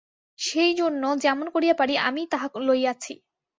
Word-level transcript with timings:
সেইজন্য 0.39 1.03
যেমন 1.17 1.47
করিয়া 1.49 1.75
পারি 1.75 1.93
আমিই 2.01 2.27
তাহা 2.31 2.47
লইয়াছি। 2.67 3.13